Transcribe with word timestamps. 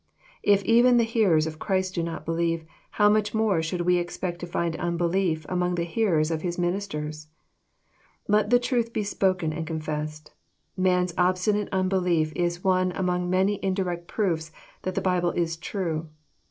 If 0.41 0.63
even 0.63 0.97
the 0.97 1.03
hearers 1.03 1.45
of 1.45 1.59
Christ 1.59 1.93
did 1.93 2.05
not 2.05 2.25
believe, 2.25 2.65
how 2.97 3.07
much 3.07 3.35
more 3.35 3.61
should 3.61 3.81
we 3.81 3.97
expect 3.97 4.39
to 4.39 4.47
find 4.47 4.75
unbelief 4.77 5.45
among 5.47 5.75
the 5.75 5.83
hearers 5.83 6.31
of 6.31 6.41
His 6.41 6.57
ministers 6.57 7.27
I 8.27 8.31
Let 8.33 8.49
the 8.49 8.57
truth 8.57 8.93
be 8.93 9.03
spoken 9.03 9.53
and 9.53 9.67
confessed. 9.67 10.33
Man's 10.75 11.13
obstinate 11.19 11.69
unbelief 11.71 12.33
is 12.35 12.63
one 12.63 12.91
among 12.93 13.29
many 13.29 13.63
indirect 13.63 14.07
proofs 14.07 14.51
that 14.81 14.95
the 14.95 15.01
Bible 15.01 15.33
is 15.33 15.55
true. 15.55 16.09